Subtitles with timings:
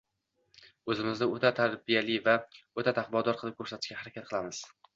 [0.93, 4.67] Oʻzimizni oʻta tarbiyali va oʻta taqvodor qilib koʻrsatishga harakat qilamiz.